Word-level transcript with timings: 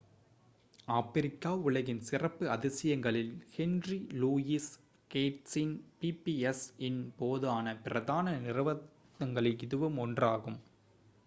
ஆப்பிரிக்க 0.91 1.51
உலகின் 1.63 1.99
சிறப்பு 2.07 2.45
அதிசயங்களில் 2.49 3.29
ஹென்றி 3.51 3.99
லூயிஸ் 4.15 4.71
கேட்ஸின் 5.11 5.75
pbs-இன் 5.99 7.01
போதான 7.19 7.77
பிரதான 7.85 8.25
நிறுத்தங்களில் 8.41 9.63
இதுவும் 9.67 9.99
ஒன்றாகும் 10.01 10.59